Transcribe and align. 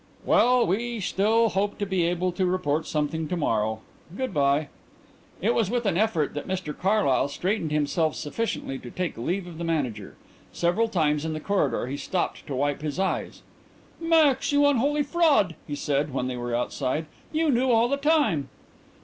"Well, 0.25 0.65
we 0.65 0.99
still 0.99 1.49
hope 1.49 1.77
to 1.77 1.85
be 1.85 2.05
able 2.07 2.31
to 2.31 2.47
report 2.47 2.87
something 2.87 3.27
to 3.27 3.37
morrow. 3.37 3.81
Good 4.17 4.33
bye." 4.33 4.69
It 5.43 5.53
was 5.53 5.69
with 5.69 5.85
an 5.85 5.95
effort 5.95 6.33
that 6.33 6.47
Mr 6.47 6.75
Carlyle 6.75 7.27
straightened 7.27 7.71
himself 7.71 8.15
sufficiently 8.15 8.79
to 8.79 8.89
take 8.89 9.15
leave 9.15 9.45
of 9.45 9.59
the 9.59 9.63
Manager. 9.63 10.15
Several 10.51 10.87
times 10.87 11.23
in 11.23 11.33
the 11.33 11.39
corridor 11.39 11.85
he 11.85 11.97
stopped 11.97 12.47
to 12.47 12.55
wipe 12.55 12.81
his 12.81 12.97
eyes. 12.97 13.43
"Max, 13.99 14.51
you 14.51 14.65
unholy 14.65 15.03
fraud," 15.03 15.53
he 15.67 15.75
said, 15.75 16.11
when 16.11 16.25
they 16.27 16.35
were 16.35 16.55
outside, 16.55 17.05
"you 17.31 17.51
knew 17.51 17.69
all 17.69 17.87
the 17.87 17.97
time." 17.97 18.49